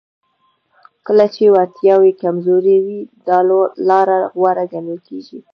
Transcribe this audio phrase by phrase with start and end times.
[1.05, 3.39] کله چې وړتیاوې کمزورې وي دا
[3.89, 5.39] لاره غوره ګڼل کیږي